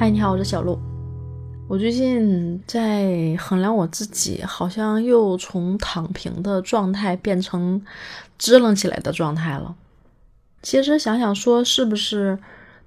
[0.00, 0.78] 嗨，你好，我是小鹿。
[1.68, 7.84] 我最近在衡量我自己，好像又从躺平的状态变成
[8.38, 9.76] 支棱起来的状态了。
[10.62, 12.38] 其实想想说，是不是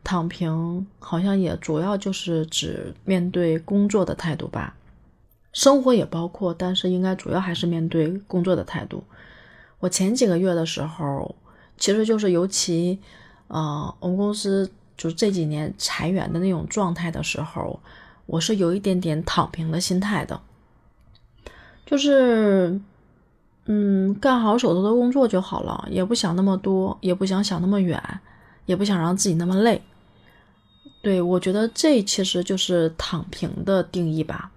[0.03, 4.75] 躺平，好像也主要就是指面对工作的态度吧。
[5.51, 9.03] 生活也包括，但是应该主要还是面对工作的态度。
[9.77, 11.35] 我前几个月的时候，
[11.77, 12.97] 其实就是尤其，
[13.49, 17.79] 呃，我们公司就这几年裁员的那种状态的时候。
[18.25, 20.39] 我是有一点点躺平的心态的，
[21.85, 22.79] 就是，
[23.65, 28.01] 嗯，干好手头的工作就好了，也不想那么多，也不想想那么远，
[28.65, 29.81] 也不想让自己那么累。
[31.01, 34.49] 对我觉得这其实就是躺平的定义吧。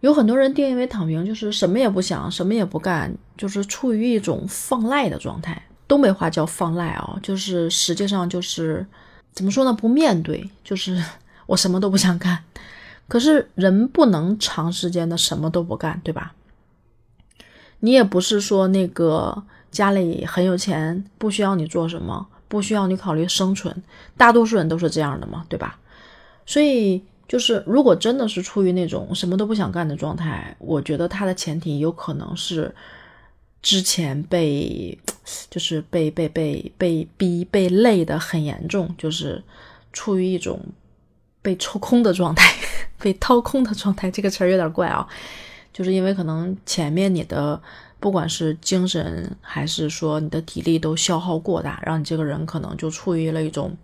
[0.00, 5.62] 有很多人定义为躺平，就是什么也不想，什么也不干，就是处于一种放赖的状态。
[5.86, 8.84] 东北话叫放赖啊，就是实际上就是
[9.34, 9.72] 怎么说呢？
[9.72, 11.02] 不面对，就是。
[11.46, 12.42] 我什么都不想干，
[13.06, 16.32] 可是人不能长时间的什么都不干，对吧？
[17.80, 23.82] 你也不是说那个家里很有钱，不需要你做什么，不需要你考虑生存，
[24.16, 25.78] 大多数人都是这样的嘛，对吧？
[26.46, 32.74] 所以就是，如果真的是处于那种什么都不想干的状态，我觉得他的前提有可能是
[33.60, 34.98] 之前被，
[35.50, 39.42] 就是被被被被逼被累的很严重，就是
[39.92, 40.60] 处于一种。
[41.44, 42.54] 被抽空的状态，
[42.98, 45.06] 被掏空的状态，这个词儿有点怪啊，
[45.74, 47.60] 就是因为可能前面你的
[48.00, 53.76] 不管是精神还是说你的体力都消耗过大，让你这个人可能就处于了一种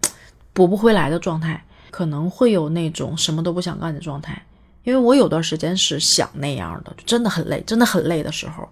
[0.55, 4.43] 补不回来的状态，可能会有那种什么都不想干的状态。
[4.85, 8.67] 因为我有段时间是想那样的，就真的很累，真的很累的时候。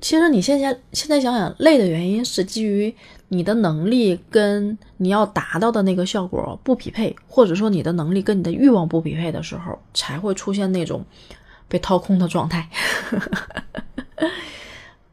[0.00, 2.94] 其实你现在现在想想，累的原因是基于
[3.28, 11.04] 你的能力跟你要达到的那个效果不匹配，或者说你的能力跟你的欲望不匹配的时候，才会出现那种
[11.68, 12.68] 被掏空的状态。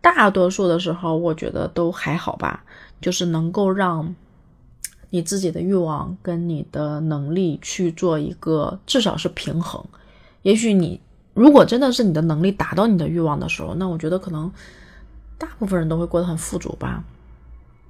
[0.01, 2.63] 大多数的时候，我觉得都还好吧，
[3.01, 4.15] 就是能够让
[5.09, 9.83] 你自己的欲望跟你的能力去做一个至少是平衡。
[10.43, 10.99] 也许你。
[11.33, 14.51] 如果真的是你的能力达到你的欲望的时候，那我觉得可能
[15.37, 17.03] 大部分人都会过得很富足吧。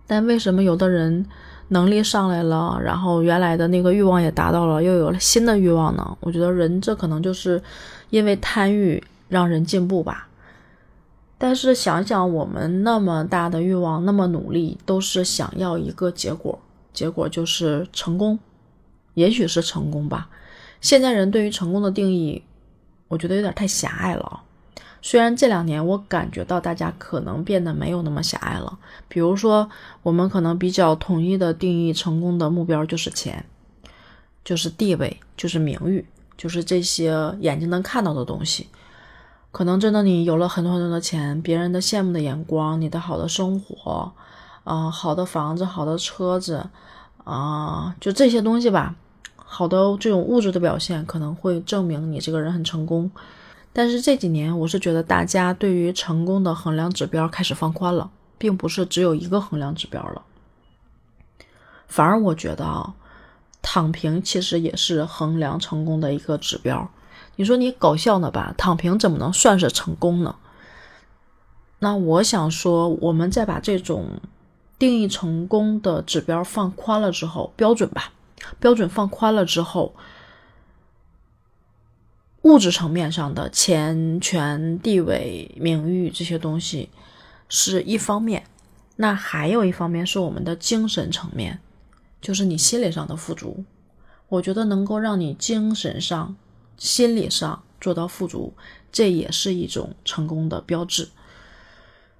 [0.05, 1.25] 但为什么有的人
[1.69, 6.17] 能力上来了，然后原来的那个欲望也达到了，又有了新的欲望呢？
[6.21, 7.61] 我觉得人这可能就是
[8.09, 10.27] 因为贪欲让人进步吧。
[11.37, 16.59] 但是想想我们那么大的欲望，那么努力，都是想要一个结果，
[16.93, 18.39] 结果就是成功，
[19.13, 20.29] 也许是成功吧。
[20.81, 22.43] 现在人对于成功的定义。
[23.09, 24.41] 我觉得有点太狭隘了，
[25.01, 28.77] 虽然这两年我感觉到大家可能变得没有那么狭隘了。
[29.07, 29.69] 比如说，
[30.03, 33.45] 我们可能比较统一的定义成功的目标就是钱，
[34.43, 38.67] 就是地位，就是名誉，就是这些眼睛能看到的东西。
[39.51, 44.11] 可能真的你有了很多很多的钱，别人的羡慕的眼光，你的好的生活，
[44.63, 46.67] 啊，好的房子，好的车子，
[47.23, 48.95] 啊，就这些东西吧。
[49.37, 53.09] 好的，这种物质的表现可能会证明你这个人很成功，
[53.77, 60.23] 但是这几年我是觉得大家对于成功的衡量指标开始放宽了，并不是只有一个衡量指标了。
[61.87, 62.95] 反而我觉得啊，
[63.61, 66.89] 躺平其实也是衡量成功的一个指标。
[67.35, 68.51] 你说你搞笑呢吧？
[68.57, 70.37] 躺平怎么能算是成功呢？
[71.77, 74.19] 那我想说，我们再把这种
[74.79, 78.11] 定义成功的指标放宽了之后，标准吧。
[78.59, 79.93] 标准放宽了之后，
[82.43, 86.89] 物质层面上的钱、权、地位、名誉这些东西
[87.49, 88.45] 是一方面，
[88.95, 91.59] 那还有一方面是我们的精神层面，
[92.21, 93.63] 就是你心理上的富足。
[94.29, 96.35] 我觉得能够让你精神上、
[96.77, 98.53] 心理上做到富足，
[98.91, 101.09] 这也是一种成功的标志。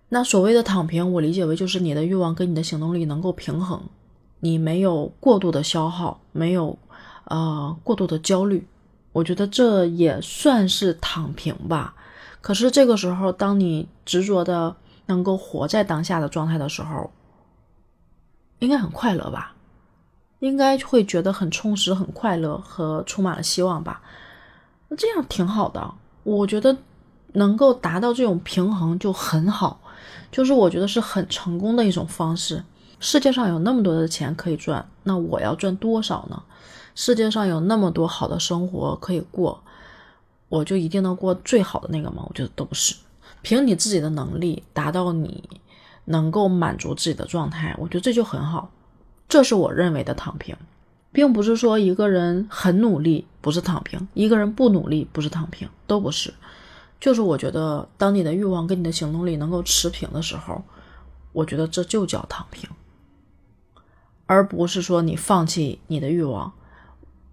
[0.09, 3.83] 那所谓的躺平，我理解为就是你的欲望跟你的行动力能够平衡。
[4.39, 6.77] 你没有过度的消耗，没有，
[7.25, 8.65] 呃，过度的焦虑，
[9.18, 11.96] 我觉得这也算是躺平吧。
[12.40, 14.75] 可是这个时候，当你执着的
[15.08, 17.12] 能够活在当下的状态的时候，
[18.60, 19.56] 应该很快乐吧？
[20.40, 24.02] 应该会觉得很充实、很快乐和充满了希望吧？
[24.90, 26.78] 那这样挺好的，我觉得
[27.34, 29.80] 能够达到这种平衡就很好，
[30.31, 32.64] 就是我觉得是很成功的一种方式。
[33.00, 36.44] 世界上有那么多的钱可以赚，那我要赚多少呢？
[36.99, 39.61] 世界上有那么多好的生活可以过，
[40.49, 42.25] 我就一定能过最好的那个吗？
[42.27, 42.95] 我觉得都不是。
[43.44, 45.47] 凭你自己的能力达到你
[46.05, 48.71] 能够满足自己的状态，我觉得这就很好。
[49.29, 50.57] 这是我认为的躺平。
[51.11, 56.33] 并不是说一个人很努力不是躺平，一个人不努力不是躺平，都不是。
[56.99, 60.63] 就是我觉得，当你的欲望跟你的行动力能够持平的时候，
[61.31, 62.67] 我觉得这就叫躺平，
[64.25, 66.51] 而不是说你放弃你的欲望，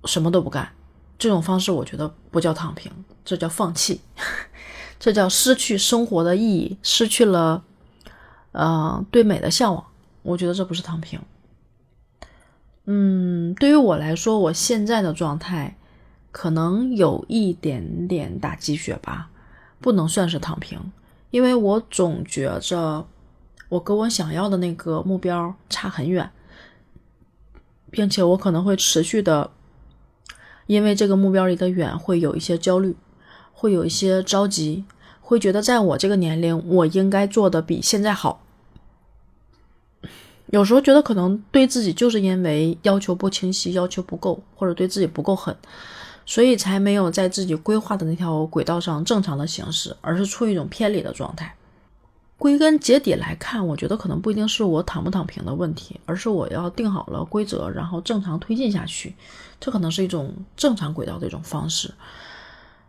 [0.07, 0.73] 什么都不干。
[1.17, 2.91] 这种方式我觉得不叫躺平，
[3.25, 4.01] 这叫放弃，
[4.99, 7.63] 这叫失去生活的意义，失去了，
[8.51, 9.87] 呃，对美的向往。
[10.23, 11.21] 我觉得这不是躺平。
[12.87, 15.77] 嗯，对于我来说，我现在的状态
[16.33, 19.31] 可能有一点点打鸡血吧，
[19.81, 20.93] 不能算是躺平，
[21.31, 23.07] 因为我总觉着
[23.69, 26.29] 我跟我想要的那个目标差很远，
[27.93, 29.53] 并且我可能会持续的。
[30.67, 32.97] 因为这个目标离得远，会有一些焦虑，
[33.53, 34.85] 会有一些着急，
[35.21, 38.41] 会觉得在我这个年龄，我应该做的比现在好。
[40.47, 45.57] 有时候觉得可能对自己就是因为要求不清晰，要求不够，或者对自己不够狠，
[46.25, 51.57] 所以才没有在自己规划的那条轨道上正常的行驶，而是处于一种偏离的状态。
[52.45, 59.15] 归根结底来看，我觉得可能不一定是我躺不躺平的问题，而是我要定好了规则，然后正常推进下去，
[59.59, 61.95] 这可能是一种正常轨道的一种方式。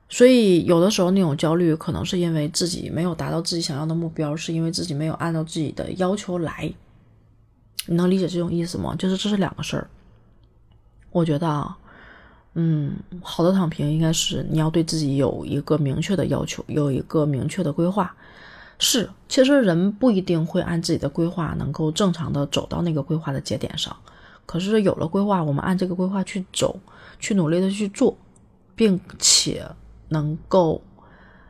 [0.10, 6.69] 所以有的时候那种焦虑，可能是因为自己没有达到自己想要的目标，是因为自己没有按照自己的要求来。
[7.86, 8.94] 你能理解这种意思吗？
[9.00, 9.88] 就是这是两个事儿。
[11.12, 11.78] 我觉得啊，
[12.56, 18.13] 嗯，好的躺平应该是你要对自己有一个明确的要求，有一个明确的规划。
[18.77, 23.95] 是，其实人不一定会按自己的规划能够正常的走到那个规划的节点上。
[24.45, 26.77] 可是有了规划，我们按这个规划去走，
[27.19, 28.16] 去努力的去做，
[28.75, 29.66] 并且
[30.10, 30.81] 能够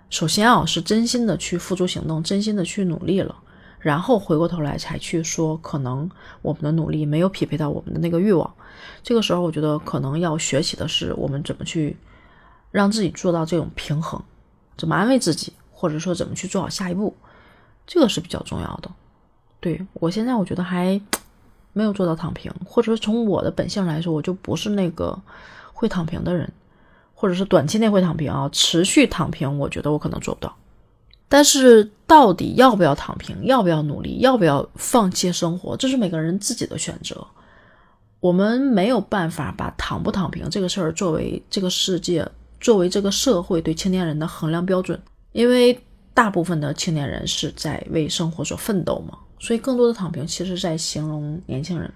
[0.09, 3.35] 首先啊是真心的去付诸行动，真心的去努力了，
[3.79, 6.09] 然后回过头来才去说可能
[6.41, 8.49] 我们的努力没有匹配到我们的那个欲望。
[9.03, 11.97] 这个时候，我觉得可能要学习的是我们怎么去
[12.71, 14.21] 让自己做到这种平衡，
[14.77, 15.51] 怎么安慰自己。
[15.85, 17.15] 或者说怎么去做好下一步，
[17.85, 18.89] 这个是比较重要的。
[19.59, 20.99] 对我现在我觉得还
[21.73, 25.15] 没有做到躺平，或者说从我的本性来说，我就不是那个
[25.73, 26.51] 会躺平的人，
[27.13, 30.55] 或者是短期内会躺平啊，持续躺平，我觉得我可能做不到。
[31.29, 37.27] 但是到底要不要躺平，要不要努力，要不要放弃生活，这是每个人自己的选择。
[38.21, 42.27] 我们没有办法把躺不躺平这个事儿作为这个世界、
[42.59, 44.99] 作为这个社会对青年人的衡量标准。
[45.35, 45.77] 因为
[46.13, 51.91] 大部分的青年人是在为生活所奋斗嘛，所以更多的躺平其实在形容年轻人。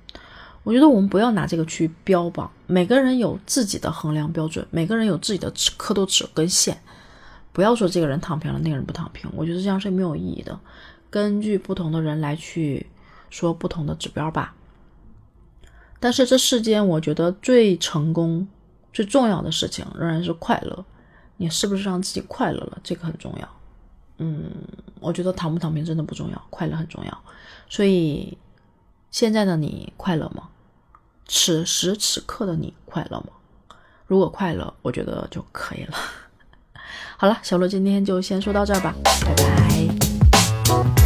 [0.63, 6.77] 我觉得我们不要拿这个去标榜，每个人有自己的衡量标准，每个人有自己的刻度尺跟线，
[7.53, 10.59] 不要说这个人躺平了，那个人不躺平，我觉得这样是没有意义的。
[11.09, 12.86] 根据不同的人来去
[13.30, 14.53] 说不同的指标吧。
[16.01, 18.45] 但是这世间，我觉得最成功、
[18.91, 20.83] 最重要的事情仍然是快乐。
[21.41, 22.77] 你是不是让自己快乐了？
[22.83, 23.50] 这个很重要。
[24.18, 24.51] 嗯，
[25.00, 27.24] 我觉得躺不躺平真的不重要，快乐很重要。
[27.69, 28.38] 所以
[29.09, 30.50] 现在的你快乐吗？
[31.25, 33.27] 此时此刻的你快乐吗？
[34.06, 35.95] 如果快乐，我觉得就可以了。
[37.15, 40.99] 好了，小罗今天就先说到这儿吧，拜拜。